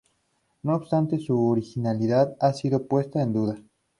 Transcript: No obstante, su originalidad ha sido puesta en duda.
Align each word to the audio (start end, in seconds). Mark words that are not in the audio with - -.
No 0.63 0.73
obstante, 0.75 1.19
su 1.19 1.39
originalidad 1.49 2.35
ha 2.39 2.53
sido 2.53 2.87
puesta 2.87 3.21
en 3.21 3.33
duda. 3.33 3.59